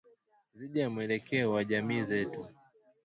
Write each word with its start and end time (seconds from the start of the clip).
dhidi 0.55 0.79
ya 0.79 0.89
mwelekeo 0.89 1.51
wa 1.51 1.63
jamii 1.65 2.03
zetu 2.03 2.47